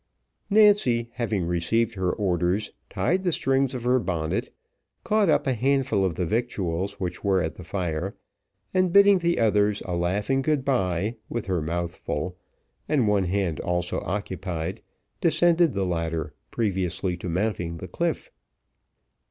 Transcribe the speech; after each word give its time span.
Nancy, 0.49 1.11
having 1.13 1.45
received 1.45 1.93
her 1.93 2.11
orders, 2.11 2.71
tied 2.89 3.21
the 3.23 3.31
strings 3.31 3.75
of 3.75 3.83
her 3.83 3.99
bonnet, 3.99 4.51
caught 5.03 5.29
up 5.29 5.45
a 5.45 5.53
handful 5.53 6.03
of 6.03 6.15
the 6.15 6.25
victuals 6.25 6.99
which 6.99 7.23
were 7.23 7.39
at 7.39 7.53
the 7.53 7.63
fire, 7.63 8.15
and 8.73 8.91
bidding 8.91 9.19
the 9.19 9.37
others 9.39 9.83
a 9.85 9.95
laughing 9.95 10.41
good 10.41 10.65
bye, 10.65 11.17
with 11.29 11.45
her 11.45 11.61
mouth 11.61 11.93
full, 11.95 12.35
and 12.89 13.07
one 13.07 13.25
hand 13.25 13.59
also 13.59 13.99
occupied, 13.99 14.81
descended 15.21 15.73
the 15.73 15.85
ladder, 15.85 16.33
previously 16.49 17.15
to 17.15 17.29
mounting 17.29 17.77
the 17.77 17.87
cliff. 17.87 18.31